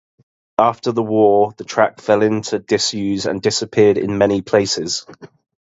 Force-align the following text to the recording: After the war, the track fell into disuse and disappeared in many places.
After 0.57 0.91
the 0.91 1.03
war, 1.03 1.53
the 1.57 1.63
track 1.63 2.01
fell 2.01 2.23
into 2.23 2.57
disuse 2.57 3.27
and 3.27 3.39
disappeared 3.39 3.99
in 3.99 4.17
many 4.17 4.41
places. 4.41 5.05